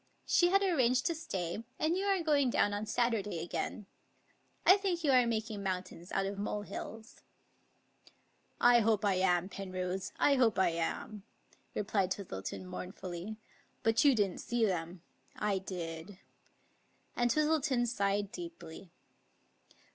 [0.25, 3.85] "She had arranged to stay, and you are going down on Saturday again.
[4.65, 7.21] I think you are making mountains out of molehills."
[8.59, 11.21] I hope I am, Penrose, I hope I am,"
[11.75, 13.37] replied Twistleton mournfully;"
[13.83, 15.03] but you didn't see them—
[15.49, 16.17] I did;"
[17.15, 18.89] and Twis tleton sighed deeply.